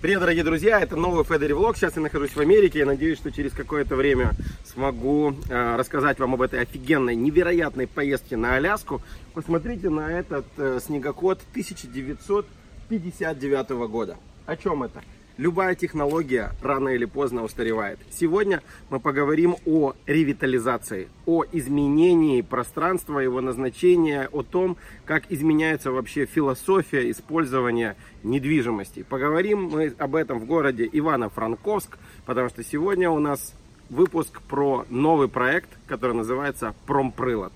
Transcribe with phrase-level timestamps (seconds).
[0.00, 1.76] Привет, дорогие друзья, это новый Федери Влог.
[1.76, 2.78] Сейчас я нахожусь в Америке.
[2.78, 4.30] Я надеюсь, что через какое-то время
[4.64, 9.02] смогу э, рассказать вам об этой офигенной, невероятной поездке на Аляску.
[9.34, 14.16] Посмотрите на этот э, снегоход 1959 года.
[14.46, 15.02] О чем это?
[15.40, 17.98] Любая технология рано или поздно устаревает.
[18.10, 18.60] Сегодня
[18.90, 27.10] мы поговорим о ревитализации, о изменении пространства, его назначения, о том, как изменяется вообще философия
[27.10, 29.02] использования недвижимости.
[29.02, 31.96] Поговорим мы об этом в городе Ивано-Франковск,
[32.26, 33.54] потому что сегодня у нас
[33.88, 37.54] выпуск про новый проект, который называется «Промприлад».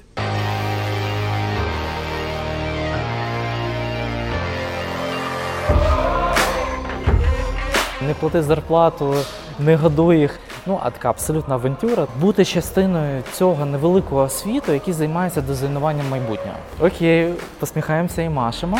[8.06, 9.14] Не плати зарплату,
[9.58, 10.40] не годуй їх.
[10.66, 12.06] Ну, а така абсолютна авантюра.
[12.20, 16.58] Бути частиною цього невеликого світу, який займається дизайнуванням майбутнього.
[16.80, 18.78] Окей, посміхаємося і машемо.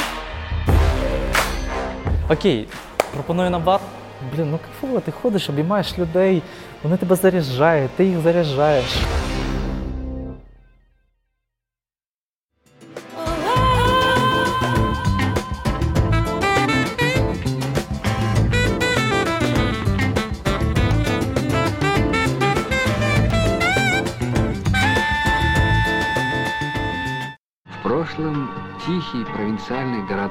[2.30, 2.68] Окей,
[3.15, 3.80] пропоную на бар.
[4.37, 6.43] Блін, ну кайфово, ти ходиш, обіймаєш людей,
[6.82, 8.84] вони тебе заряджають, ти їх заряджаєш.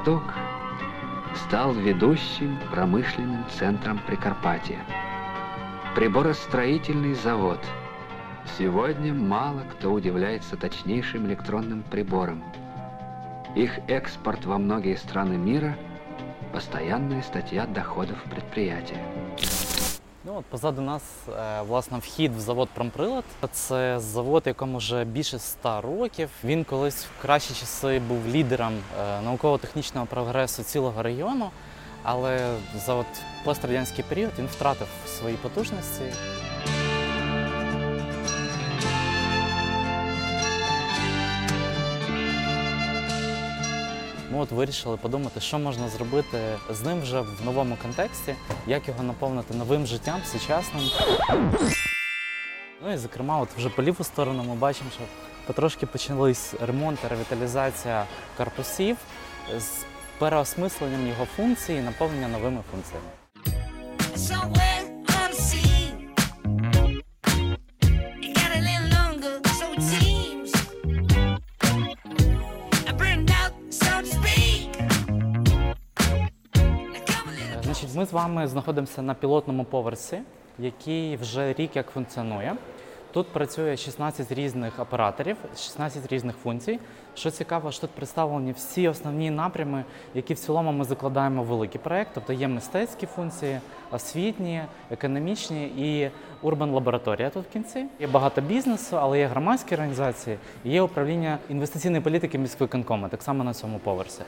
[0.04, 0.34] Городок
[1.46, 4.80] стал ведущим промышленным центром Прикарпатия.
[5.94, 7.58] Приборостроительный завод.
[8.58, 12.44] Сегодня мало кто удивляется точнейшим электронным приборам.
[13.54, 15.76] Их экспорт во многие страны мира–
[16.52, 19.00] постоянная статья доходов предприятия.
[20.26, 23.24] Ну от позаду нас е, власне вхід в завод Промприлад.
[23.52, 26.30] Це завод, якому вже більше ста років.
[26.44, 31.50] Він колись в кращі часи був лідером е, науково-технічного прогресу цілого району,
[32.02, 33.06] але за от
[33.44, 36.02] пострадянський період він втратив свої потужності.
[44.34, 46.38] Ми от вирішили подумати, що можна зробити
[46.70, 48.34] з ним вже в новому контексті,
[48.66, 50.82] як його наповнити новим життям, сучасним.
[52.82, 55.00] Ну і зокрема, от вже по ліву сторону ми бачимо, що
[55.46, 58.06] потрошки почались ремонт та ревіталізація
[58.36, 58.96] корпусів
[59.58, 59.68] з
[60.18, 63.08] переосмисленням його функцій і наповнення новими функціями.
[78.04, 80.18] З вами знаходимося на пілотному поверсі,
[80.58, 82.56] який вже рік як функціонує.
[83.14, 86.78] Тут працює 16 різних операторів, 16 різних функцій.
[87.14, 89.84] Що цікаво, що тут представлені всі основні напрями,
[90.14, 92.10] які в цілому ми закладаємо в великий проект.
[92.14, 93.60] Тобто є мистецькі функції,
[93.90, 96.10] освітні, економічні і
[96.42, 97.86] урбан лабораторія тут в кінці.
[98.00, 103.54] Є багато бізнесу, але є громадські організації, є управління інвестиційної політики міськвиконкому, так само на
[103.54, 104.22] цьому поверсі.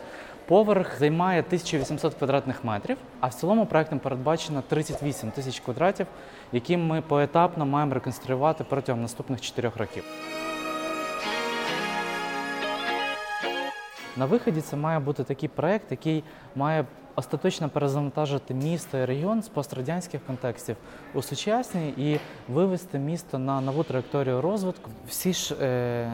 [0.48, 6.06] Поверх займає 1800 квадратних метрів, а в цілому проектом передбачено 38 тисяч квадратів,
[6.52, 10.04] які ми поетапно маємо реконструювати протягом наступних 4 років.
[14.16, 16.24] На виході це має бути такий проект, який
[16.54, 16.84] має
[17.16, 20.76] остаточно перезавантажити місто і регіон з пострадянських контекстів
[21.14, 24.90] у сучасні і вивести місто на нову траєкторію розвитку.
[25.08, 26.12] Всі ж е,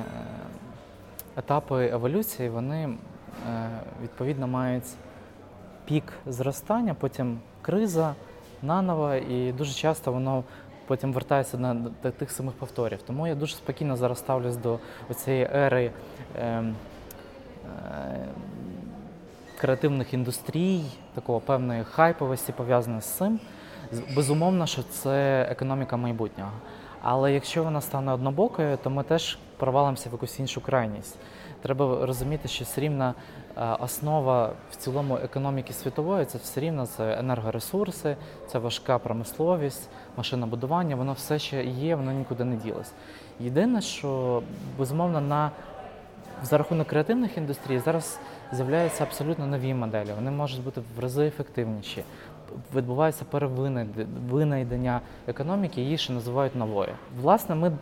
[1.37, 2.95] етапи еволюції вони
[4.03, 4.85] відповідно мають
[5.85, 8.15] пік зростання, потім криза,
[8.63, 10.45] наново, і дуже часто воно
[10.87, 13.03] потім вертається на до тих самих повторів.
[13.07, 14.79] Тому я дуже спокійно зараз ставлюсь до
[15.15, 15.91] цієї ери.
[16.39, 16.75] Е, е,
[19.61, 20.83] Креативних індустрій,
[21.15, 23.41] такого певної хайповості пов'язаної з цим.
[24.17, 26.51] Безумовно, що це економіка майбутнього.
[27.03, 31.19] Але якщо вона стане однобокою, то ми теж провалимося в якусь іншу крайність.
[31.63, 33.15] Треба розуміти, що все рівно
[33.57, 40.97] е, основа в цілому економіки світової це все рівно це енергоресурси, це важка промисловість, машинобудування,
[40.97, 42.93] воно все ще є, воно нікуди не ділось.
[43.41, 44.43] Єдине, що
[44.79, 45.51] безумовно на
[46.43, 48.19] за рахунок креативних індустрій зараз
[48.53, 50.09] з'являються абсолютно нові моделі.
[50.15, 52.05] Вони можуть бути в рази ефективніші.
[52.75, 56.91] Відбувається перевинайдення економіки, її ще називають новою.
[57.21, 57.73] Власне, ми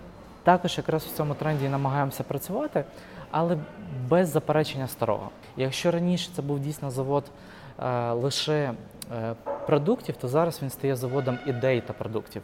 [0.42, 2.84] також якраз в цьому тренді намагаємося працювати,
[3.30, 3.56] але
[4.08, 5.30] без заперечення старого.
[5.56, 7.24] Якщо раніше це був дійсно завод
[7.78, 8.72] е, лише
[9.12, 9.34] е,
[9.66, 12.42] продуктів, то зараз він стає заводом ідей та продуктів.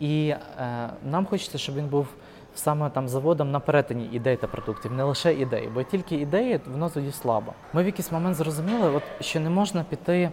[0.00, 2.06] І е, нам хочеться, щоб він був
[2.54, 6.90] саме там заводом на перетині ідей та продуктів, не лише ідей, бо тільки ідеї воно
[6.90, 7.52] тоді слабо.
[7.72, 10.30] Ми в якийсь момент зрозуміли, от, що не можна піти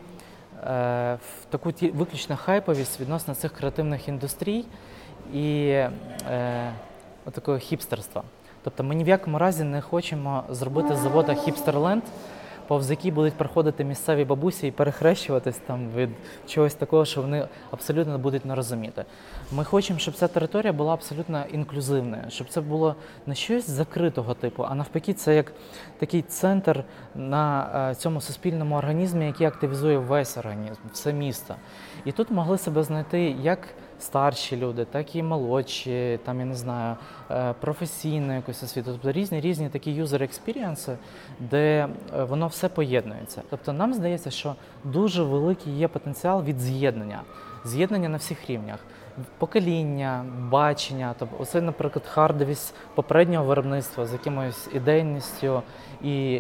[0.64, 4.66] в таку виключно хайповість відносно цих креативних індустрій
[5.34, 6.72] і е,
[7.32, 8.24] такого хіпстерства.
[8.64, 12.04] Тобто ми ні в якому разі не хочемо зробити завода хіпстерленд,
[12.70, 16.10] повз який будуть проходити місцеві бабусі і перехрещуватись там від
[16.48, 19.06] чогось такого, що вони абсолютно будуть не розуміти.
[19.52, 22.96] Ми хочемо, щоб ця територія була абсолютно інклюзивною, щоб це було
[23.26, 25.54] не щось закритого типу, а навпаки, це як
[26.00, 26.84] такий центр
[27.16, 31.56] на е, цьому суспільному організмі, який активізує весь організм, все місто.
[32.06, 33.60] І тут могли себе знайти як
[34.00, 36.96] старші люди, так і молодші, там я не знаю,
[37.32, 38.92] е, професійну якусь освіту.
[38.92, 40.98] Тобто різні різні такі юзер експірієнси,
[41.40, 41.88] де
[42.18, 43.42] е, воно все поєднується.
[43.50, 47.22] Тобто нам здається, що дуже великий є потенціал від з'єднання,
[47.66, 48.80] з'єднання на всіх рівнях.
[49.38, 55.62] Покоління, бачення, тобто оце, наприклад, хардовість попереднього виробництва з якимось ідейністю
[56.04, 56.34] і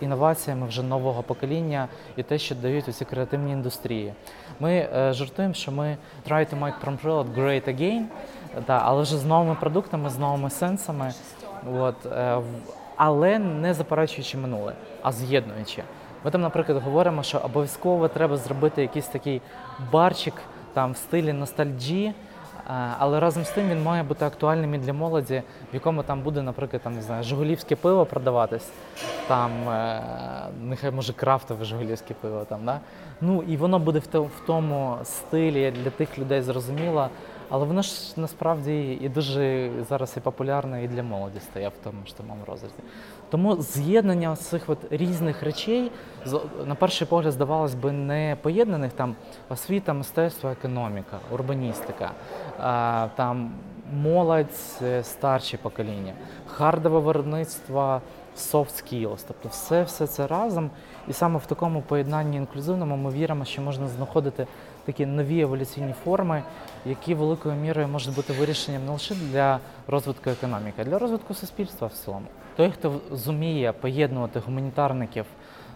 [0.00, 4.12] інноваціями вже нового покоління, і те, що дають усі креативні індустрії.
[4.60, 5.96] Ми е, жартуємо, що ми
[6.30, 8.02] try to make Promprelot great again,
[8.66, 11.12] да, але вже з новими продуктами, з новими сенсами,
[11.78, 12.40] от, е,
[12.96, 14.72] але не заперечуючи минуле,
[15.02, 15.82] а з'єднуючи.
[16.24, 19.42] Ми там, наприклад, говоримо, що обов'язково треба зробити якийсь такий
[19.92, 20.34] барчик
[20.76, 22.14] там в стилі ностальджі, е,
[22.98, 25.42] але разом з тим він має бути актуальним і для молоді,
[25.72, 28.70] в якому там буде, наприклад, там не знаю, жигулівське пиво продаватись,
[29.28, 30.02] там е,
[30.62, 32.44] нехай може крафтове жигулівське пиво.
[32.48, 32.80] Там, да?
[33.20, 37.08] Ну і воно буде в, тому стилі для тих людей зрозуміло.
[37.48, 42.06] Але воно ж насправді і дуже зараз і популярне і для молоді стає в тому
[42.06, 42.74] ж самому розрізі.
[43.36, 45.90] Тому з'єднання цих от різних речей
[46.66, 49.14] на перший погляд здавалось би не поєднаних там
[49.48, 52.10] освіта, мистецтво, економіка, урбаністика,
[53.16, 53.52] там
[53.92, 54.46] молодь,
[54.82, 56.12] е, старші покоління,
[56.46, 58.00] хардове виробництво,
[58.36, 60.70] soft skills, тобто все, все це разом.
[61.08, 64.46] І саме в такому поєднанні інклюзивному ми віримо, що можна знаходити
[64.84, 66.42] такі нові еволюційні форми,
[66.86, 71.86] які великою мірою можуть бути вирішенням не лише для розвитку економіки, а для розвитку суспільства
[71.88, 72.26] в цілому.
[72.56, 75.24] Той, хто зуміє поєднувати гуманітарників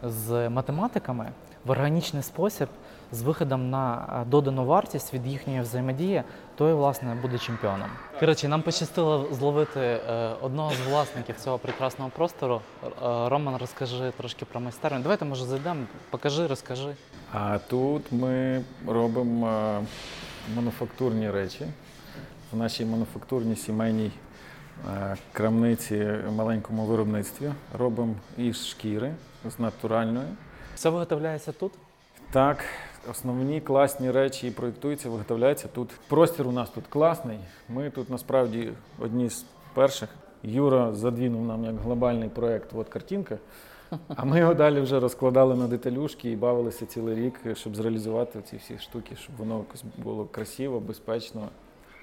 [0.02, 1.28] з математиками
[1.64, 2.68] в органічний спосіб
[3.12, 6.22] з виходом на е, додану вартість від їхньої взаємодії,
[6.56, 7.88] той власне буде чемпіоном.
[8.20, 12.60] Коротше, нам пощастило зловити е, одного з власників цього прекрасного простору.
[12.84, 15.02] Е, Роман, розкажи трошки про майстерню.
[15.02, 16.94] Давайте може зайдемо, покажи, розкажи.
[17.32, 19.82] А тут ми робимо
[20.54, 21.66] мануфактурні речі.
[22.52, 24.10] В нашій мануфактурній сімейній
[25.32, 29.14] крамниці маленькому виробництві робимо із шкіри,
[29.44, 30.26] з натуральної.
[30.74, 31.72] Все виготовляється тут.
[32.32, 32.64] Так,
[33.10, 35.90] основні класні речі проєктуються, виготовляються тут.
[36.08, 37.38] Простір у нас тут класний.
[37.68, 40.08] Ми тут насправді одні з перших.
[40.42, 43.38] Юра задвинув нам як глобальний проєкт, от картинка.
[44.08, 48.56] А ми його далі вже розкладали на деталюшки і бавилися цілий рік, щоб зреалізувати ці
[48.56, 51.48] всі штуки, щоб воно якось було красиво, безпечно,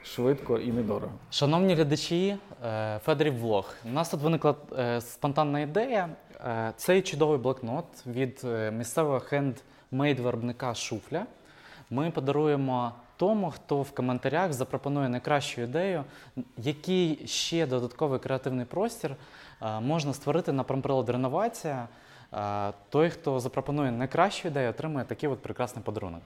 [0.04, 1.12] швидко і недорого.
[1.32, 3.74] Шановні глядачі, е, Федорів влог.
[3.86, 6.10] У нас тут виникла е, спонтанна ідея.
[6.46, 8.44] Е, Цей чудовий блокнот від
[8.74, 9.20] місцевого
[9.90, 11.26] хендмейд виробника Шуфля.
[11.90, 16.04] Ми подаруємо тому, хто в коментарях запропонує найкращу ідею,
[16.58, 19.16] який ще додатковий креативний простір
[19.62, 21.88] е, можна створити на промприлад реновація.
[22.34, 26.22] Е, Той, хто запропонує найкращу ідею, отримує такий от прекрасний подарунок.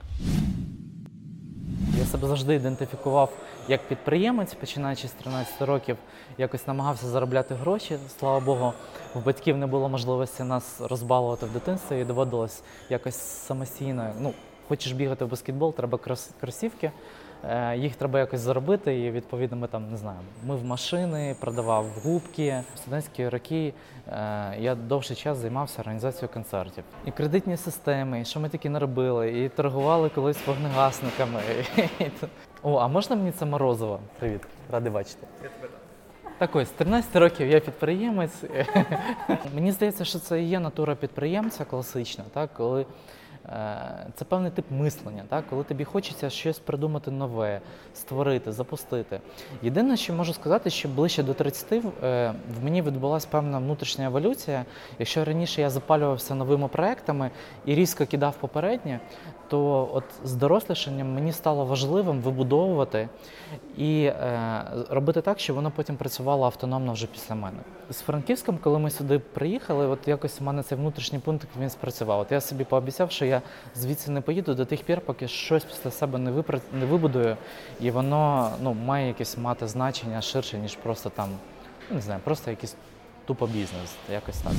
[2.02, 3.32] Я себе завжди ідентифікував
[3.68, 5.96] як підприємець, починаючи з 13 років,
[6.38, 7.98] якось намагався заробляти гроші.
[8.18, 8.72] Слава Богу,
[9.14, 14.12] в батьків не було можливості нас розбалувати в дитинстві і доводилось якось самостійно.
[14.20, 14.32] Ну,
[14.68, 16.92] хочеш бігати в баскетбол, треба крос- кросівки.
[17.50, 22.62] Е, Їх треба якось заробити, і відповідно ми там не знаю, мив машини, продавав губки.
[22.74, 23.74] В студентські роки
[24.08, 26.84] е, я довший час займався організацією концертів.
[27.06, 31.40] І кредитні системи, і що ми такі не робили, і торгували колись вогнегасниками.
[32.62, 34.00] О, а можна мені це морозиво?
[34.18, 34.40] Привіт,
[34.72, 35.26] радий бачити.
[36.38, 38.44] Так ось, з 13 років я підприємець.
[39.54, 42.86] Мені здається, що це і є натура підприємця класична, так, коли
[44.14, 47.60] це певний тип мислення, так, коли тобі хочеться щось придумати нове,
[47.94, 49.20] створити, запустити.
[49.62, 51.80] Єдине, що можу сказати, що ближче до 30 е,
[52.60, 54.64] в мені відбулася певна внутрішня еволюція.
[54.98, 57.30] Якщо раніше я запалювався новими проектами
[57.66, 59.00] і різко кидав попереднє,
[59.48, 63.08] то от з дорослішанням мені стало важливим вибудовувати
[63.76, 67.58] і е, робити так, щоб воно потім працювало автономно вже після мене.
[67.90, 72.20] З Франківськом, коли ми сюди приїхали, от якось у мене цей внутрішній пункт він спрацював.
[72.20, 73.31] От я собі пообіцяв, що я
[73.74, 76.60] звідси не поїду до тих пір, поки щось після себе не випра...
[76.72, 77.36] не вибудую,
[77.80, 81.28] і воно ну, має якесь мати значення ширше, ніж просто там,
[81.90, 82.76] ну, не знаю, просто якийсь
[83.26, 84.52] тупо бізнес, якось так.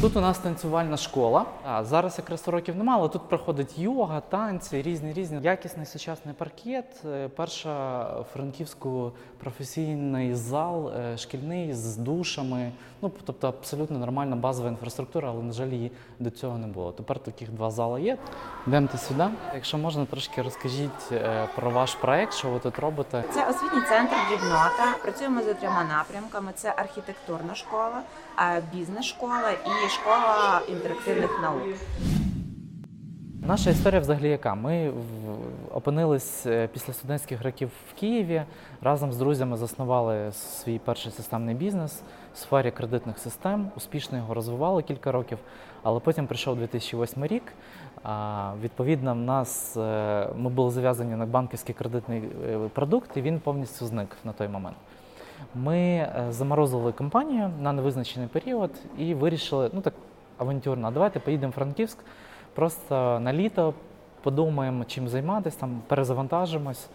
[0.00, 1.46] Тут у нас танцювальна школа.
[1.64, 5.38] А зараз якраз уроків немає, але тут проходить йога, танці, різні різні.
[5.42, 7.02] Якісний сучасний паркет.
[7.04, 12.72] Е, Перша франківську професійний зал, е, шкільний з душами.
[13.02, 16.92] Ну тобто абсолютно нормальна базова інфраструктура, але на жаль, її до цього не було.
[16.92, 18.18] Тепер таких два зали є.
[18.66, 19.24] Йдемте сюди.
[19.54, 23.24] Якщо можна, трошки розкажіть е, про ваш проект, що ви тут робите.
[23.30, 24.94] Це освітній центр Дрібнота.
[25.02, 28.02] Працюємо за трьома напрямками: це архітектурна школа,
[28.36, 31.62] а, бізнес-школа і школа інтерактивних наук.
[33.46, 34.54] Наша історія взагалі яка?
[34.54, 34.92] Ми
[35.74, 38.42] опинились е, після студентських років в Києві.
[38.82, 42.02] Разом з друзями заснували свій перший системний бізнес
[42.34, 43.70] в сфері кредитних систем.
[43.76, 45.38] Успішно його розвивали кілька років,
[45.82, 47.42] але потім прийшов 2008 рік.
[48.62, 53.86] Відповідно, в нас е, ми були зав'язані на банківський кредитний е, продукт, і він повністю
[53.86, 54.76] зник на той момент.
[55.54, 59.94] Ми е, заморозили компанію на невизначений період і вирішили, ну так
[60.38, 61.98] авантюрно, давайте поїдемо в Франківськ
[62.54, 63.74] просто на літо,
[64.22, 66.88] подумаємо, чим займатися, там перезавантажимось.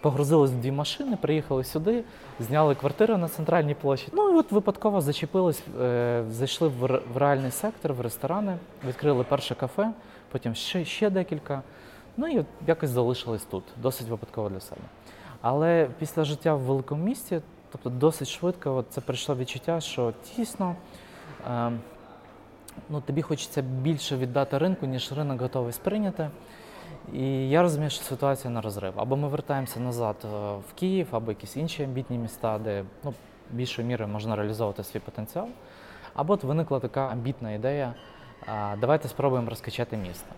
[0.00, 2.04] Погрузились в дві машини, приїхали сюди,
[2.40, 4.08] зняли квартиру на центральній площі.
[4.12, 8.56] Ну і от випадково зачепились, е, зайшли в, в реальний сектор, в ресторани,
[8.88, 9.90] відкрили перше кафе,
[10.32, 11.62] потім ще, ще декілька.
[12.16, 14.80] Ну і якось залишились тут, досить випадково для себе.
[15.40, 17.40] Але після життя в великому місті,
[17.72, 20.76] тобто досить швидко, от це прийшло відчуття, що тісно.
[21.50, 21.72] Е,
[22.90, 26.30] ну, тобі хочеться більше віддати ринку, ніж ринок готовий сприйняти.
[27.12, 28.92] І я розумію, що ситуація на розрив.
[28.96, 30.28] Або ми вертаємося назад е,
[30.70, 33.14] в Київ, або якісь інші амбітні міста, де ну,
[33.50, 35.48] більшою мірою можна реалізовувати свій потенціал.
[36.14, 37.94] Або от виникла така амбітна ідея:
[38.80, 40.34] давайте спробуємо розкачати місто.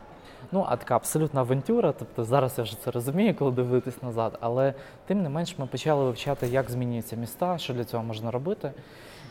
[0.53, 4.75] Ну, а така абсолютна авантюра, тобто зараз я вже це розумію, коли дивитись назад, але
[5.07, 8.73] тим не менш ми почали вивчати, як змінюються міста, що для цього можна робити.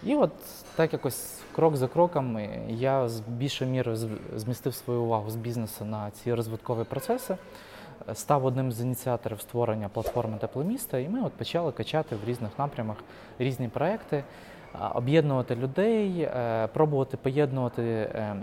[0.04, 0.32] І от
[0.76, 3.98] так якось крок за кроком я з більшою мірою
[4.36, 7.38] змістив свою увагу з бізнесу на ці розвиткові процеси,
[8.14, 12.52] став одним з ініціаторів створення платформи тепле міста, і ми от почали качати в різних
[12.60, 12.98] напрямах
[13.40, 14.24] різні проекти,
[14.94, 18.36] об'єднувати людей, е, пробувати поєднувати е,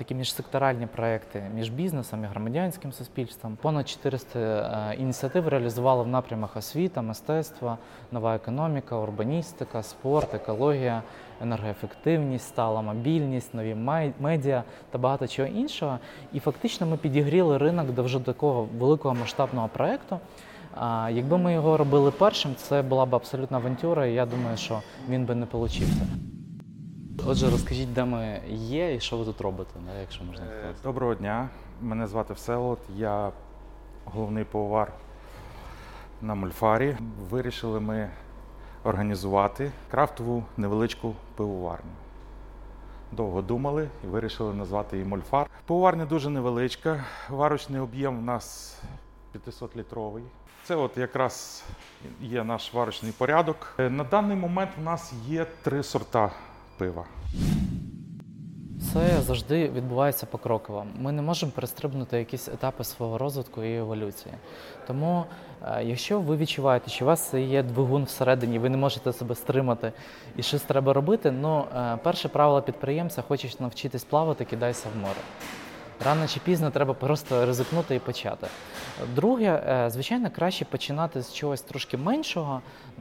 [0.00, 3.58] такі міжсекторальні проекти між бізнесом і громадянським суспільством.
[3.62, 7.78] Понад 400 е, ініціатив реалізували в напрямах освіта, мистецтва,
[8.12, 11.02] нова економіка, урбаністика, спорт, екологія,
[11.42, 13.74] енергоефективність, стала мобільність, нові
[14.20, 15.98] медіа та багато чого іншого.
[16.32, 20.18] І фактично ми підігріли ринок до вже такого великого масштабного проекту.
[21.10, 25.24] Якби ми його робили першим, це була б абсолютна авантюра, і я думаю, що він
[25.24, 26.02] би не получився.
[27.18, 30.78] Отже, розкажіть, де ми є і що ви тут робите, якщо можна Е, сказати.
[30.84, 31.48] Доброго дня.
[31.80, 32.78] Мене звати Всеволод.
[32.96, 33.32] Я
[34.04, 34.92] головний повар
[36.22, 36.96] на Мольфарі.
[37.30, 38.10] Вирішили ми
[38.84, 41.90] організувати крафтову невеличку пивоварню.
[43.12, 45.46] Довго думали і вирішили назвати її Мольфар.
[45.66, 47.04] Пивоварня дуже невеличка.
[47.30, 48.78] Варочний об'єм у нас
[49.34, 50.22] 500-літровий.
[50.64, 51.64] Це от якраз
[52.20, 53.74] є наш варочний порядок.
[53.78, 56.30] Е, На даний момент у нас є три сорта
[56.80, 57.04] пива.
[58.92, 60.86] Це завжди відбувається покроково.
[60.98, 64.34] Ми не можемо перестрибнути якісь етапи свого розвитку і еволюції.
[64.86, 65.24] Тому,
[65.64, 69.92] е, якщо ви відчуваєте, що у вас є двигун всередині, ви не можете себе стримати
[70.36, 75.20] і щось треба робити, ну е, перше правило підприємця хочеш навчитись плавати, кидайся в море.
[76.04, 78.46] Рано чи пізно треба просто ризикнути і почати.
[79.14, 82.60] Друге, е, звичайно, краще починати з чогось трошки меншого,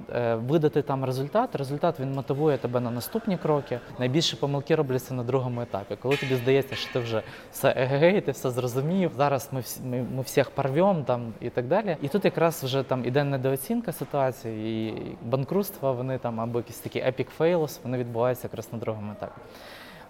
[0.09, 1.55] е, видати там результат.
[1.55, 3.79] Результат він мотивує тебе на наступні кроки.
[3.99, 5.95] Найбільше помилки робляться на другому етапі.
[6.01, 9.11] Коли тобі здається, що ти вже все егегей, ти все зрозумів.
[9.17, 11.97] Зараз ми всі ми, ми всіх порвем там і так далі.
[12.01, 16.99] І тут якраз вже там іде недооцінка ситуації, і банкрутства вони там або якісь такі
[16.99, 19.41] epic fails, вони відбуваються якраз на другому етапі.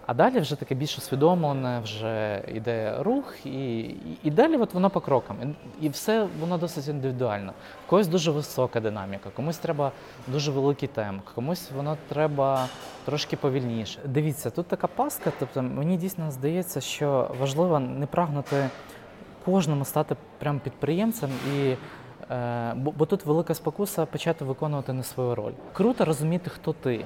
[0.06, 4.90] А далі вже таке більш усвідомлене, вже йде рух, і, і, і далі от воно
[4.90, 5.36] по крокам.
[5.80, 7.52] І, і все воно досить індивідуально.
[7.86, 9.92] В когось дуже висока динаміка, комусь треба
[10.28, 12.66] дуже великий темп, комусь воно треба
[13.04, 14.00] трошки повільніше.
[14.04, 18.68] Дивіться, тут така паска, тобто мені дійсно здається, що важливо не прагнути
[19.44, 21.76] кожному стати прям підприємцем і.
[22.30, 25.52] е, Бо, бо тут велика спокуса почати виконувати не свою роль.
[25.72, 27.04] Круто розуміти, хто ти.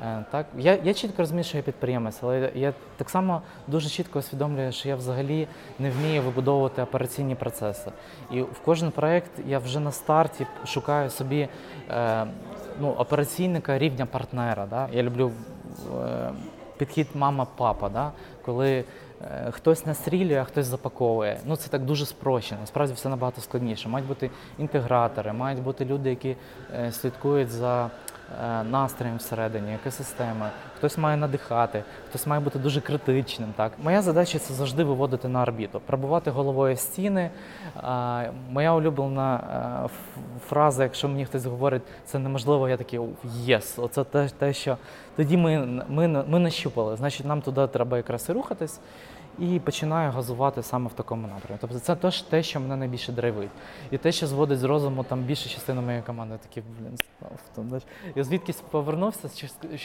[0.00, 4.18] Е, Так, я, я чітко розумію, що я підприємець, але я, так само дуже чітко
[4.18, 7.90] усвідомлюю, що я взагалі не вмію вибудовувати операційні процеси.
[8.30, 11.48] І в кожен проект я вже на старті шукаю собі
[11.90, 12.26] е,
[12.80, 14.66] ну, операційника рівня партнера.
[14.66, 14.88] Да?
[14.92, 15.32] Я люблю
[16.02, 16.30] е,
[16.76, 18.12] підхід мама-папа, да?
[18.44, 18.84] коли
[19.22, 21.40] е, хтось настрілює, а хтось запаковує.
[21.44, 22.60] Ну це так дуже спрощено.
[22.60, 23.88] Насправді все набагато складніше.
[23.88, 26.36] Мають бути інтегратори, мають бути люди, які
[26.74, 27.90] е, слідкують за
[28.70, 33.48] настроєм всередині, екосистеми, хтось має надихати, хтось має бути дуже критичним.
[33.56, 37.30] Так, моя задача це завжди виводити на орбіту, пробувати головою стіни.
[38.50, 39.40] Моя улюблена
[39.84, 39.88] е,
[40.48, 43.78] фраза, якщо мені хтось говорить, це неможливо, я такий єс.
[43.78, 44.76] Оце те, те, що
[45.16, 46.96] тоді ми, ми, ми нащупали.
[46.96, 48.80] Значить, нам туди треба якраз і рухатись.
[49.38, 51.58] І починаю газувати саме в такому напрямку.
[51.60, 53.50] Тобто це теж те, що мене найбільше драйвить.
[53.90, 56.98] І те, що зводить з розуму там більша частина моєї команди, такі, блін.
[58.14, 59.28] Я звідкись повернувся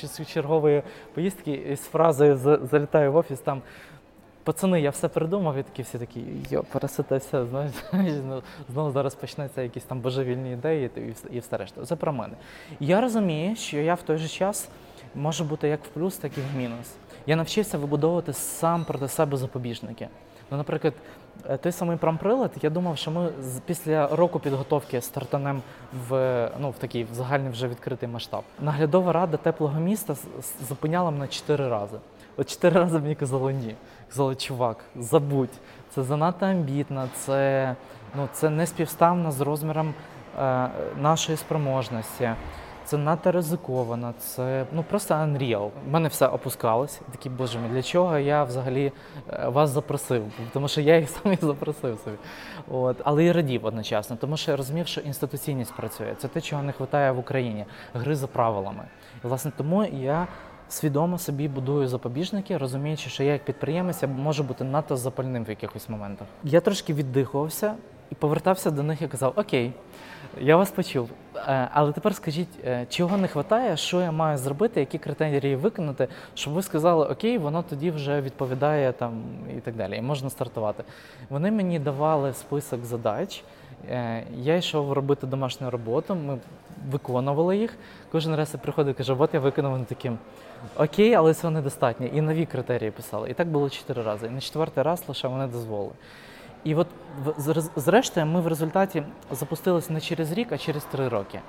[0.03, 2.37] з чергової поїздки і з фразою
[2.71, 3.61] залітаю в офіс там.
[4.43, 7.71] Пацани, я все придумав, і такі всі такі, йо, пересите все, знаєш,
[8.69, 10.89] знову зараз почнеться якісь там божевільні ідеї
[11.31, 11.85] і все, решта.
[11.85, 12.33] Це про мене.
[12.79, 14.69] Я розумію, що я в той же час
[15.15, 16.95] можу бути як в плюс, так і в мінус.
[17.27, 20.07] Я навчився вибудовувати сам проти себе запобіжники.
[20.51, 20.93] Ну, наприклад,
[21.49, 23.29] е, той самий промприлад, я думав, що ми
[23.65, 25.61] після року підготовки стартанем
[26.07, 26.11] в,
[26.59, 28.43] ну, в такий в загальний вже відкритий масштаб.
[28.59, 30.15] Наглядова рада теплого міста
[30.67, 31.97] зупиняла мене чотири рази.
[32.37, 33.75] От чотири рази мені казали ні.
[34.09, 35.49] Казали, чувак, забудь,
[35.89, 37.75] це занадто амбітно, це,
[38.15, 39.93] ну, це не співставно з розміром
[40.39, 40.69] е,
[41.01, 42.29] нашої спроможності.
[42.87, 45.69] Це надто ризиковано, це ну просто unreal.
[45.87, 47.01] У мене все опускалось.
[47.11, 48.91] Такі, боже мій, для чого я взагалі
[49.33, 50.23] е, вас запросив?
[50.53, 52.15] Тому що я їх сам запросив собі.
[52.71, 56.15] От, але і радів одночасно, тому що я розумів, що інституційність працює.
[56.17, 58.83] Це те, чого не вистачає в Україні гри за правилами.
[59.23, 60.27] І власне тому я
[60.69, 65.49] свідомо собі будую запобіжники, розуміючи, що я як підприємець я можу бути надто запальним в
[65.49, 66.27] якихось моментах.
[66.43, 67.75] Я трошки віддихувався
[68.11, 69.73] і повертався до них і казав: Окей,
[70.39, 71.09] я вас почув.
[71.35, 76.07] Е, Але тепер скажіть, е, чого не вистачає, що я маю зробити, які критерії виконати,
[76.33, 79.23] щоб ви сказали, окей, воно тоді вже відповідає там
[79.57, 80.83] і так далі, і можна стартувати.
[81.29, 83.43] Вони мені давали список задач.
[83.89, 86.37] е, Я йшов робити домашню роботу, ми
[86.91, 87.77] виконували їх.
[88.11, 90.17] Кожен раз я приходив і каже, от я виконав таким.
[90.77, 92.05] Окей, але цього недостатньо.
[92.07, 93.29] І нові критерії писали.
[93.29, 94.27] І так було чотири рази.
[94.27, 95.91] І на четвертий раз лише вони дозволили.
[96.63, 96.87] І от
[97.75, 101.41] зрештою ми в результаті запустилися не через рік, а через три роки.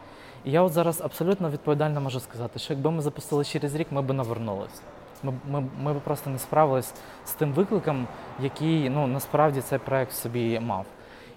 [0.44, 4.02] І я от зараз абсолютно відповідально можу сказати, що якби ми запустили через рік, ми
[4.02, 4.83] б навернулись.
[5.22, 6.94] Ми, ми, ми б просто не справились
[7.26, 8.06] з тим викликом,
[8.40, 10.87] який ну, насправді цей проект собі мав.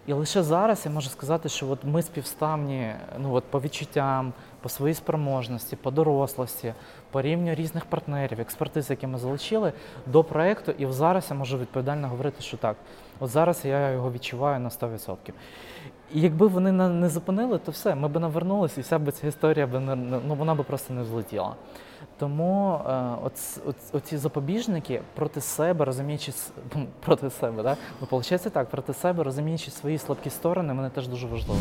[0.07, 4.69] І лише зараз я можу сказати, що от ми співставні ну, от по відчуттям, по
[4.69, 6.73] своїй спроможності, по дорослості,
[7.11, 9.73] по рівню різних партнерів, експертиз, які ми залучили
[10.05, 10.71] до проекту.
[10.71, 12.75] І зараз я можу відповідально говорити, що так,
[13.19, 15.15] от зараз я його відчуваю на 100%.
[16.13, 19.67] І якби вони не зупинили, то все, ми б навернулися, і вся б ця історія
[19.67, 21.55] б не, ну, вона б просто не взлетіла.
[22.17, 23.33] Тому е, от,
[23.93, 26.31] оці запобіжники проти себе, розуміючи
[26.99, 27.77] проти себе, да?
[28.01, 31.59] ну, виходить так, проти себе, розуміючи свої слабкі сторони, вони теж дуже важливі.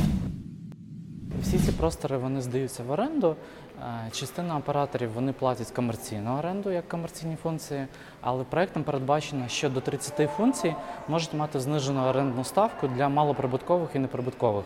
[1.39, 3.37] Всі ці простори вони здаються в оренду.
[3.83, 7.87] Е, Частина операторів вони платять комерційну оренду як комерційні функції,
[8.21, 10.75] але проектом передбачено, що до 30 функцій
[11.09, 14.65] можуть мати знижену орендну ставку для малоприбуткових і неприбуткових.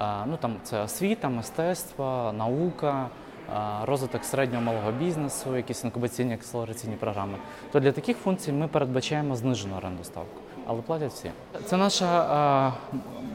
[0.00, 3.08] Е, Ну там це освіта, мистецтво, наука,
[3.50, 7.38] е, розвиток середнього малого бізнесу, якісь інкубаційні акселераційні програми.
[7.72, 11.30] То для таких функцій ми передбачаємо знижену оренду ставку, але платять всі.
[11.64, 12.72] Це наша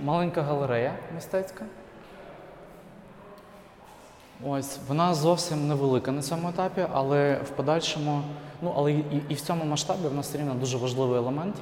[0.03, 1.65] маленька галерея мистецька.
[4.45, 8.21] Ось вона зовсім невелика на цьому етапі, але в подальшому,
[8.61, 11.55] ну але і, і в цьому масштабі в нас все рівно дуже важливий елемент.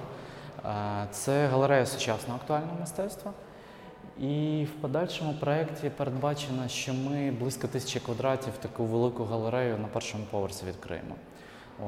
[0.66, 3.32] Е, Це галерея сучасного актуального мистецтва.
[4.20, 10.24] І в подальшому проєкті передбачено, що ми близько тисячі квадратів таку велику галерею на першому
[10.32, 11.16] поверсі відкриємо.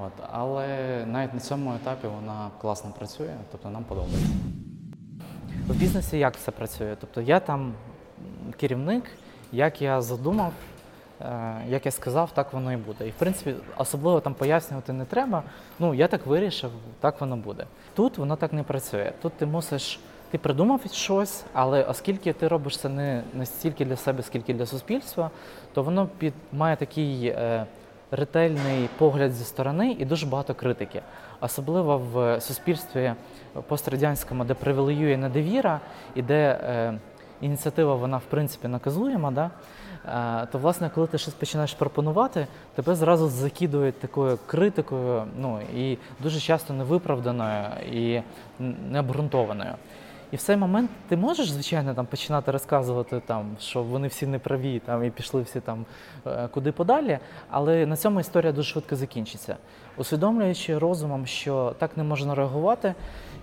[0.03, 0.11] От.
[0.31, 0.67] Але
[1.07, 4.27] навіть на цьому етапі вона класно працює, тобто нам подобається.
[5.67, 6.95] В бізнесі як все працює?
[6.99, 7.73] Тобто я там
[8.59, 9.03] керівник,
[9.51, 10.53] як я задумав,
[11.67, 13.07] як я сказав, так воно і буде.
[13.07, 15.43] І в принципі, особливо там пояснювати не треба.
[15.79, 17.65] Ну, я так вирішив, так воно буде.
[17.95, 19.11] Тут воно так не працює.
[19.21, 19.99] Тут ти мусиш,
[20.31, 24.65] ти придумав щось, але оскільки ти робиш це не, не стільки для себе, скільки для
[24.65, 25.29] суспільства,
[25.73, 27.65] то воно під, має такий е,
[28.11, 31.01] ретельний погляд зі сторони і дуже багато критики.
[31.41, 33.13] Особливо в суспільстві
[33.67, 35.79] пострадянському, де привілеює недовіра
[36.15, 36.99] і де е,
[37.41, 39.51] ініціатива вона в принципі наказуєма, да?
[40.51, 46.39] То власне, коли ти щось починаєш пропонувати, тебе зразу закидують такою критикою, ну і дуже
[46.39, 48.21] часто невиправданою і
[48.91, 49.73] необґрунтованою.
[50.31, 54.81] І в цей момент ти можеш, звичайно, там починати розказувати, там, що вони всі неправі
[54.85, 55.85] там, і пішли всі там
[56.27, 59.57] е, куди подалі, але на цьому історія дуже швидко закінчиться.
[59.97, 62.93] Усвідомлюючи розумом, що так не можна реагувати,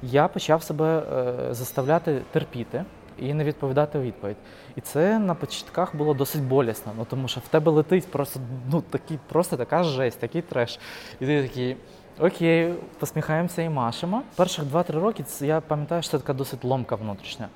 [0.02, 2.84] я почав себе е, заставляти терпіти,
[3.18, 4.36] і не відповідати у відповідь.
[4.76, 8.80] І це на початках було досить болісно, ну тому що в тебе летить просто ну
[8.80, 10.78] такий, просто така жесть, такий треш.
[11.20, 11.76] І ти такий.
[12.20, 14.22] Окей, посміхаємося і машемо.
[14.36, 17.48] Перших 2-3 роки я пам'ятаю, що це така досить ломка внутрішня.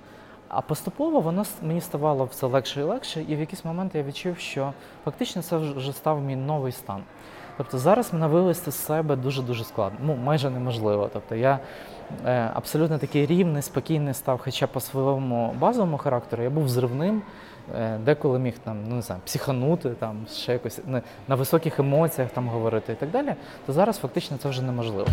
[0.48, 4.38] А поступово воно мені ставало все легше і легше, і в якийсь момент я відчув,
[4.38, 4.72] що
[5.04, 7.02] фактично це вже став мій новий стан.
[7.56, 11.10] Тобто зараз мене вивести з себе дуже-дуже складно, ну майже неможливо.
[11.12, 11.58] Тобто я
[12.54, 17.22] абсолютно такий рівний, спокійний став, хоча по своєму базовому характеру я був зривним,
[17.76, 20.80] е, деколи міг там, ну не знаю, психанути, там ще якось
[21.28, 23.34] на високих емоціях там говорити і так далі.
[23.66, 25.08] То зараз фактично це вже неможливо.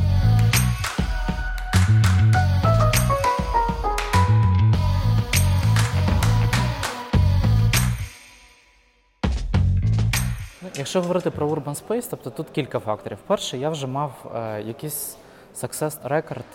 [10.62, 13.18] Ну, Якщо говорити про Urban Space, тобто тут кілька факторів.
[13.28, 15.18] Перше, я вже мав е, якийсь
[15.56, 16.46] success record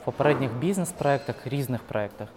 [0.00, 2.28] в попередніх бізнес-проектах, різних проектах.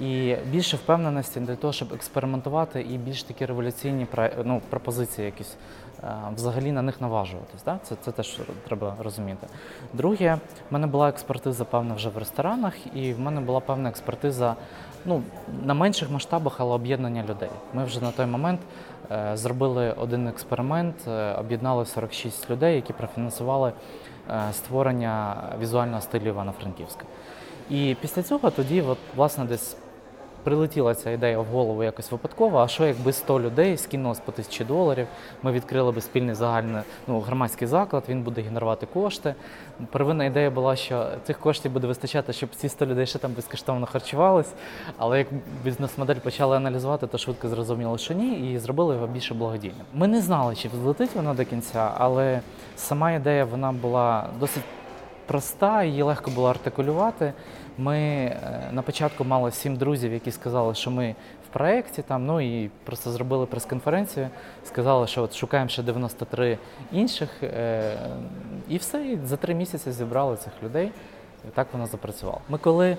[0.00, 4.06] І більше впевненості для того, щоб експериментувати і більш такі революційні
[4.44, 5.56] ну, пропозиції якісь
[6.04, 7.62] е, взагалі на них наважуватись.
[7.64, 7.78] Да?
[7.82, 9.46] Це, це теж треба розуміти.
[9.92, 10.38] Друге,
[10.70, 14.56] в мене була експертиза певна вже в ресторанах, і в мене була певна експертиза
[15.04, 15.22] ну,
[15.64, 17.50] на менших масштабах, але об'єднання людей.
[17.74, 18.60] Ми вже на той момент
[19.10, 23.72] е, зробили один експеримент, е, об'єднали 46 людей, які профінансували
[24.52, 27.04] створення візуального стилю Івано-Франківська.
[27.70, 29.76] І після цього тоді, от, власне, десь
[30.44, 32.58] прилетіла ця ідея в голову якось випадково.
[32.58, 35.06] А що якби 100 людей скинулось по тисячі доларів?
[35.42, 39.34] Ми відкрили би спільний загальний ну, громадський заклад, він буде генерувати кошти.
[39.90, 43.86] Первинна ідея була, що цих коштів буде вистачати, щоб ці 100 людей ще там безкоштовно
[43.86, 44.52] харчувались.
[44.98, 45.26] Але як
[45.64, 49.86] бізнес-модель почали аналізувати, то швидко зрозуміло, що ні, і зробили його більше благодійним.
[49.94, 52.40] Ми не знали, чи взлетить воно до кінця, але
[52.76, 54.64] сама ідея вона була досить
[55.26, 57.32] проста, її легко було артикулювати.
[57.78, 61.14] Ми е, на початку мали сім друзів, які сказали, що ми
[61.50, 64.28] в проєкті там, ну і просто зробили прес-конференцію,
[64.64, 66.58] сказали, що от шукаємо ще 93
[66.92, 67.96] інших, е,
[68.68, 70.92] і все, і за три місяці зібрали цих людей.
[71.48, 72.40] І так воно запрацювало.
[72.48, 72.96] Ми коли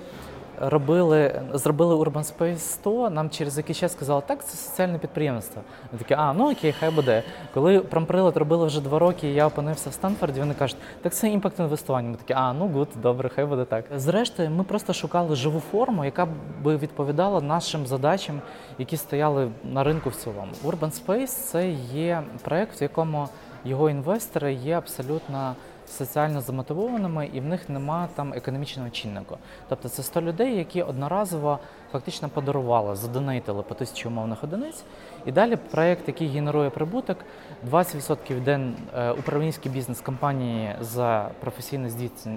[0.60, 5.62] робили, зробили Urban Space 100, нам через якийсь час сказали, так, це соціальне підприємство.
[5.92, 7.22] Ми такі, а, ну окей, хай буде.
[7.54, 11.28] Коли промприлад робили вже два роки, і я опинився в Станфорді, вони кажуть, так це
[11.28, 12.08] імпакт інвестування.
[12.08, 13.84] Ми такі, а, ну гуд, добре, хай буде так.
[13.96, 16.28] Зрештою, ми просто шукали живу форму, яка
[16.62, 18.40] би відповідала нашим задачам,
[18.78, 20.52] які стояли на ринку в цілому.
[20.64, 23.28] Urban Space це є проект, в якому
[23.64, 25.54] його інвестори є абсолютно
[25.88, 29.38] соціально замотивованими, і в них нема там економічного чиннику.
[29.68, 31.58] Тобто це 100 людей, які одноразово
[31.92, 34.84] фактично подарували, задонейтили по тисячі умовних одиниць.
[35.26, 37.18] І далі проект, який генерує прибуток,
[37.70, 38.60] 20% йде
[38.96, 41.90] е, управлінській бізнес-компанії за професійне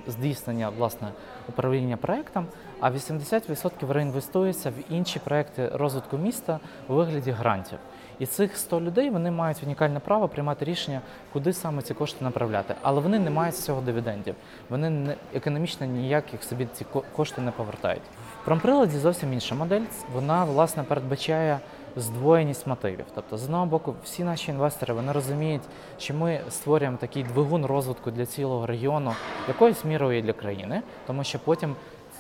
[0.07, 1.07] здійснення власне
[1.49, 2.47] управління проектом,
[2.79, 7.79] а 80% реінвестується в інші проекти розвитку міста у вигляді грантів.
[8.19, 11.01] І цих 100 людей вони мають унікальне право приймати рішення,
[11.33, 12.75] куди саме ці кошти направляти.
[12.81, 14.35] Але вони не мають з цього дивідендів.
[14.69, 18.01] Вони не, економічно ніяких собі ці кошти не повертають.
[18.41, 19.81] В промприладі зовсім інша модель.
[20.13, 21.59] Вона власне передбачає
[21.95, 23.05] здвоєність мотивів.
[23.15, 25.61] Тобто, з одного боку, всі наші інвестори вони розуміють,
[25.99, 29.13] що ми створюємо такий двигун розвитку для цілого регіону,
[29.47, 31.75] якоюсь мірою і для країни, тому що потім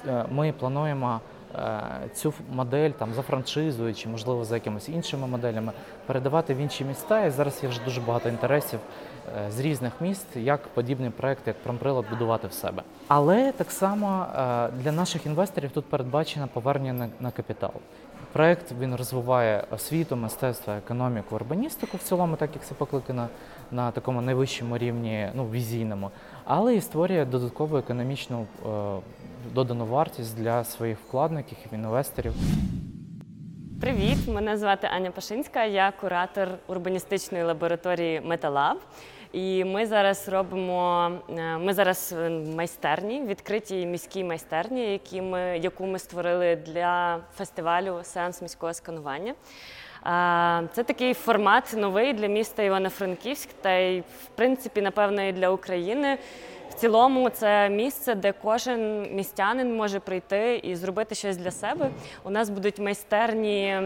[0.07, 1.19] е, ми плануємо
[2.13, 5.71] цю модель там за франшизою чи можливо за якимись іншими моделями
[6.05, 7.25] передавати в інші міста.
[7.25, 8.79] І зараз є вже дуже багато інтересів
[9.47, 12.83] е, з різних міст, як подібний проект, як промприлад будувати в себе.
[13.07, 17.73] Але так само е, для наших інвесторів тут передбачено повернення на, капітал.
[18.33, 23.27] Проект він розвиває освіту, мистецтво, економіку, урбаністику в цілому, так як це покликано
[23.71, 26.11] на такому найвищому рівні, ну візійному,
[26.45, 28.67] але і створює додаткову економічну е,
[29.53, 32.33] додану вартість для своїх вкладників і інвесторів.
[33.81, 38.77] Привіт, мене звати Аня Пашинська, я куратор урбаністичної лабораторії Металаб.
[39.33, 45.85] І ми зараз робимо е, ми зараз в майстерні, відкритій міській майстерні, які ми, яку
[45.85, 49.33] ми створили для фестивалю Сеанс міського сканування.
[50.73, 56.17] Це такий формат новий для міста Івано-Франківськ, та й в принципі, напевно, і для України.
[56.77, 61.89] Цілому це місце, де кожен містянин може прийти і зробити щось для себе.
[62.23, 63.77] У нас будуть майстерні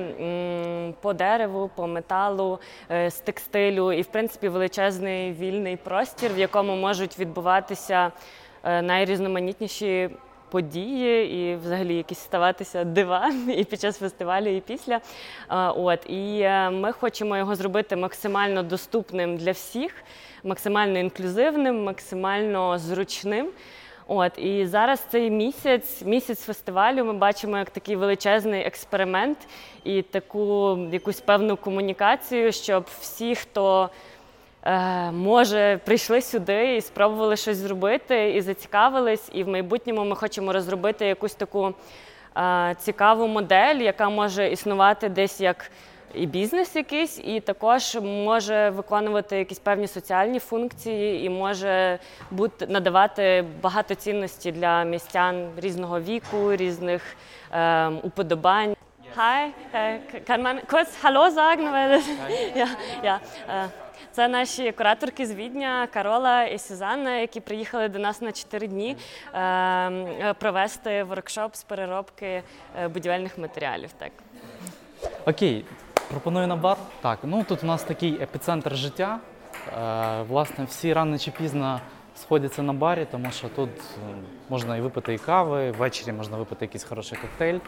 [1.02, 2.60] по дереву, по металу,
[2.92, 8.12] е, з текстилю і, в принципі, величезний вільний простір, в якому можуть відбуватися
[8.64, 10.10] е, найрізноманітніші
[10.52, 15.00] події і взагалі якісь ставатися дива і під час фестивалю, і після.
[15.76, 19.96] От і е, ми хочемо його зробити максимально доступним для всіх,
[20.44, 23.50] максимально інклюзивним, максимально зручним.
[24.08, 29.38] От і зараз цей місяць, місяць фестивалю, ми бачимо як такий величезний експеримент
[29.84, 33.90] і таку якусь певну комунікацію, щоб всі, хто
[35.12, 39.30] може, прийшли сюди і спробували щось зробити, і зацікавились.
[39.34, 41.74] І в майбутньому ми хочемо розробити якусь таку
[42.38, 45.72] е, цікаву модель, яка може існувати десь як
[46.14, 52.00] і бізнес якийсь, і також може виконувати якісь певні соціальні функції, і може
[52.32, 57.02] бути надавати багато цінності для містян різного віку, різних
[57.52, 58.76] ем, уподобань.
[59.16, 61.66] Hi, äh, kann man kurz Hallo sagen?
[61.74, 62.00] Weil
[62.56, 62.68] ja,
[63.04, 63.20] ja,
[63.50, 63.70] е,
[64.12, 68.98] це наші кураторки з Відня Карола і Сюзанна, які приїхали до нас на 4 дні
[69.34, 72.44] е, е, провести воркшоп з переробки
[72.80, 73.90] е, будівельних матеріалів.
[73.98, 74.12] Так.
[75.26, 75.66] Окей,
[76.10, 76.78] пропоную на бар.
[77.02, 79.20] Так, ну тут у нас такий епіцентр життя.
[79.78, 81.82] Е, власне, всі рано чи пізно
[82.16, 84.16] сходяться на барі, тому що тут е,
[84.50, 87.60] можна і випити і кави, ввечері можна випити якийсь хороший коктейль.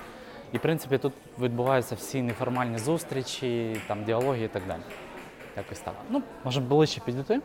[0.51, 4.81] І, в принципі, тут відбуваються всі неформальні зустрічі, там, діалоги і так далі.
[5.57, 5.93] Якось так.
[6.09, 7.41] Ну, можемо ближче підійти.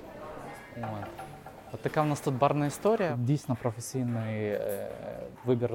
[0.77, 0.85] От.
[1.73, 3.18] От така в нас тут барна історія.
[3.18, 4.90] Дійсно професійний е,
[5.44, 5.71] вибір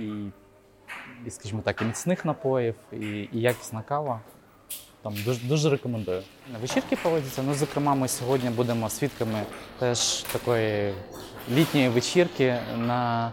[0.00, 0.30] і,
[1.26, 4.20] і, скажімо так, і міцних напоїв, і, і якісна кава.
[5.02, 6.22] Там дуже, дуже рекомендую.
[6.60, 7.42] Вечірки проводяться.
[7.42, 9.42] Ну, зокрема, ми сьогодні будемо свідками
[9.78, 10.94] теж такої
[11.50, 13.32] літньої вечірки на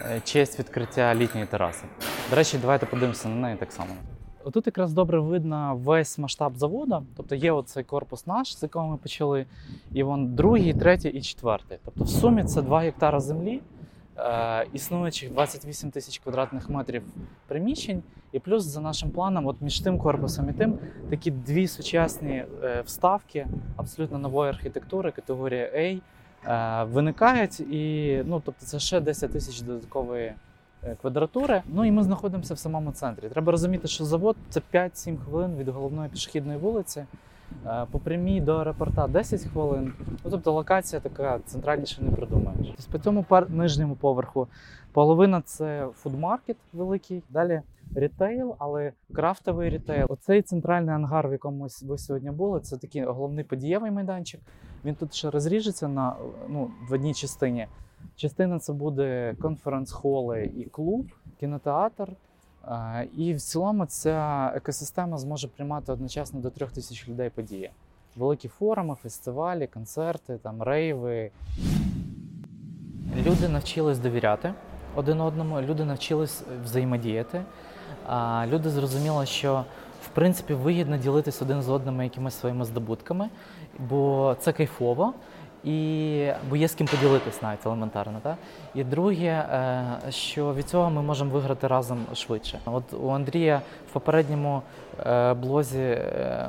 [0.00, 1.84] е, честь відкриття літньої тераси.
[2.30, 3.94] До речі, давайте подивимося на неї так само.
[4.44, 7.06] Отут якраз добре видно весь масштаб заводу.
[7.16, 9.46] Тобто є оцей корпус наш, з якого ми почали,
[9.92, 11.78] і вон другий, третій і четвертий.
[11.84, 13.60] Тобто в сумі це 2 гектара землі,
[14.18, 17.02] е, існуючих 28 тисяч квадратних метрів
[17.46, 18.02] приміщень.
[18.32, 20.78] І плюс за нашим планом, от між тим корпусом і тим,
[21.10, 26.00] такі дві сучасні е, вставки абсолютно нової архітектури, категорія A,
[26.46, 27.60] е, виникають.
[27.60, 30.32] І ну, тобто це ще 10 тисяч додаткової
[31.00, 31.62] квадратури.
[31.66, 33.28] Ну і ми знаходимося в самому центрі.
[33.28, 37.04] Треба розуміти, що завод це 5-7 хвилин від головної пішохідної вулиці.
[37.66, 39.92] Е, По прямій до аеропорта 10 хвилин.
[40.24, 42.66] Ну, тобто локація така центральніше не придумаєш.
[42.76, 44.48] Тобто по цьому нижньому поверху
[44.92, 47.62] половина це фудмаркет великий, далі
[47.94, 50.06] рітейл, але крафтовий рітейл.
[50.08, 54.40] Оцей центральний ангар, в якому ви сьогодні були, це такий головний подієвий майданчик.
[54.84, 56.14] Він тут ще розріжеться на
[56.48, 57.66] ну, в одній частині.
[58.16, 61.06] Частина це буде конференц-холи і клуб,
[61.40, 62.08] кінотеатр.
[62.68, 67.70] Е, І в цілому ця екосистема зможе приймати одночасно до трьох тисяч людей події.
[68.16, 71.30] Великі форуми, фестивалі, концерти, там рейви.
[73.26, 74.54] Люди навчились довіряти
[74.94, 77.42] один одному, люди навчились взаємодіяти.
[78.46, 79.64] Люди зрозуміли, що
[80.02, 83.28] в принципі вигідно ділитися один з одним якимись своїми здобутками,
[83.78, 85.14] бо це кайфово.
[85.64, 88.20] І бо є з ким поділитись навіть елементарно.
[88.22, 88.36] Так?
[88.74, 92.60] І друге, е, що від цього ми можемо виграти разом швидше.
[92.64, 94.62] От у Андрія в попередньому
[94.98, 96.48] е, блозі е,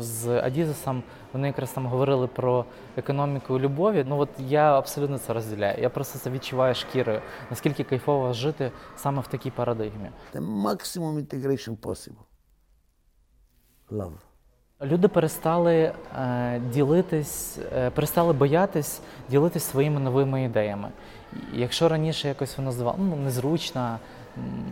[0.00, 2.64] з Адізесом вони якраз там говорили про
[2.96, 4.04] економіку любові.
[4.08, 5.82] Ну от я абсолютно це розділяю.
[5.82, 10.10] Я просто це відчуваю шкірою, наскільки кайфово жити саме в такій парадигмі.
[10.34, 12.24] the maximum integration possible.
[13.90, 14.29] Love.
[14.82, 20.88] Люди перестали е, ділитись, е, перестали боятись ділитись своїми новими ідеями.
[21.52, 23.98] Якщо раніше якось воно здавало ну, незручно,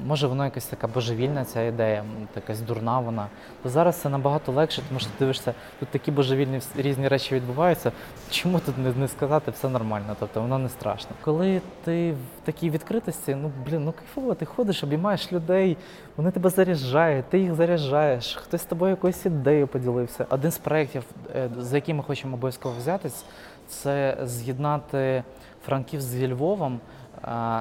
[0.07, 2.05] може воно якась така божевільна ця ідея,
[2.37, 3.27] якась дурна вона,
[3.63, 7.93] то зараз це набагато легше, тому що ти дивишся, тут такі божевільні різні речі відбуваються.
[8.31, 10.17] Чому тут не, не сказати все нормально?
[10.21, 11.11] Тобто воно не страшно.
[11.21, 15.77] Коли ти в такій відкритості, ну блін, ну кайфово, ти ходиш, обіймаєш людей,
[16.17, 20.27] вони тебе заряджають, ти їх заряджаєш, хтось з тобою якоюсь ідеєю поділився.
[20.31, 21.05] Один з проєктів,
[21.37, 23.25] е, за яким ми хочемо обов'язково взятись,
[23.69, 25.23] це з'єднати
[25.65, 26.81] Франківськ зі Львовом.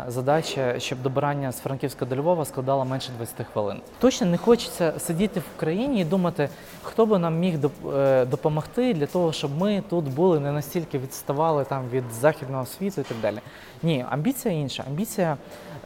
[0.08, 3.82] Задача, щоб добирання з Франківська до Львова складало менше 20 хвилин.
[4.00, 6.50] Точно не хочеться сидіти в країні і думати,
[6.84, 7.56] хто би нам міг
[7.96, 13.02] е, допомогти для того, щоб ми тут були не настільки відставали там від західного світу
[13.02, 13.38] і так далі.
[13.84, 14.84] Ні, амбіція інша.
[14.88, 15.38] Амбіція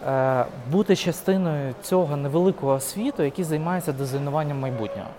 [0.08, 5.10] е, бути частиною цього невеликого світу, який займається дизайнуванням майбутнього.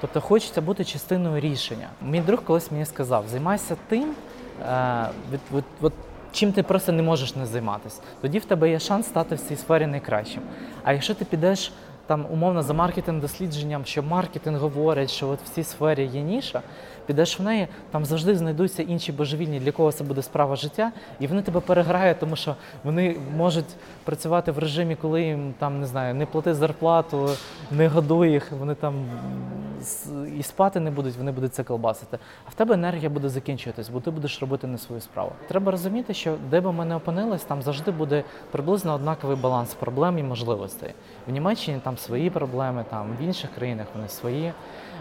[0.00, 1.88] Тобто хочеться бути частиною рішення.
[2.02, 4.14] Мій друг колись мені сказав: займайся тим,
[4.62, 5.92] е, від, від, от,
[6.34, 8.00] чим ти просто не можеш не займатися.
[8.20, 10.42] Тоді в тебе є шанс стати в цій сфері найкращим.
[10.84, 11.72] А якщо ти підеш
[12.06, 16.62] там умовно за маркетинг дослідженням, що маркетинг говорить, що от в цій сфері є ніша,
[17.06, 21.26] підеш в неї, там завжди знайдуться інші божевільні, для кого це буде справа життя, і
[21.26, 23.64] вони тебе переграють, тому що вони можуть
[24.04, 27.30] працювати в режимі, коли їм там не знаю, не плати зарплату,
[27.70, 28.94] не годуй їх, вони там
[30.38, 32.18] і спати не будуть, вони будуть це колбасити.
[32.46, 35.32] А в тебе енергія буде закінчуватись, бо ти будеш робити не свою справу.
[35.48, 40.18] Треба розуміти, що де би ми не опинились, там завжди буде приблизно однаковий баланс проблем
[40.18, 40.94] і можливостей.
[41.26, 44.52] В Німеччині там свої проблеми, там в інших країнах вони свої.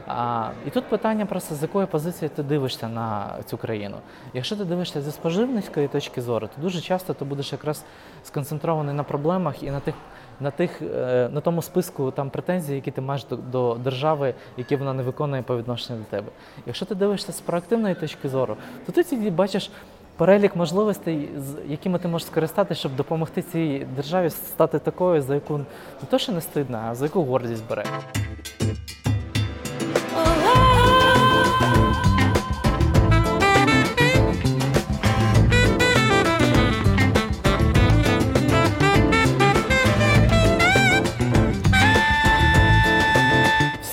[0.08, 3.98] А, і тут питання просто з якої позиції ти дивишся на цю країну.
[4.34, 7.84] Якщо ти дивишся зі споживницької точки зору, то дуже часто ти будеш якраз
[8.24, 9.96] сконцентрований на проблемах і на тих.
[10.40, 14.76] На тих е, на тому списку там претензій, які ти маєш до, до держави, які
[14.76, 16.28] вона не виконує по відношенню до тебе.
[16.66, 19.72] Якщо ти дивишся з проактивної точки зору, то ти тоді бачиш
[20.18, 25.58] перелік можливостей, з якими ти можеш скористатися, щоб допомогти цій державі стати такою, за яку
[25.58, 27.84] не то, що не стидно, а за яку гордість бере.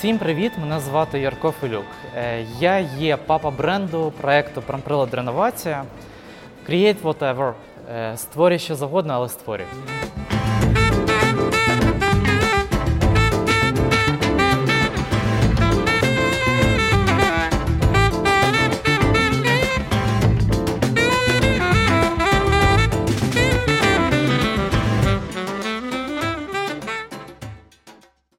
[0.01, 0.53] Всім привіт!
[0.61, 1.85] Мене звати Ярко Филюк.
[2.17, 5.85] Е, Я є папа бренду проекту Промприлад Реновація.
[6.69, 7.53] Create whatever.
[7.95, 9.67] Е, Створюй що завгодно, але створюй.